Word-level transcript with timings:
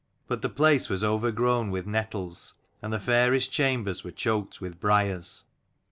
But 0.27 0.41
the 0.41 0.49
place 0.49 0.89
was 0.89 1.03
overgrown 1.03 1.69
with 1.69 1.85
nettles, 1.85 2.55
and 2.81 2.91
the 2.91 2.99
fairest 2.99 3.51
chambers 3.51 4.03
were 4.03 4.09
choked 4.09 4.59
with 4.59 4.79
briars. 4.79 5.43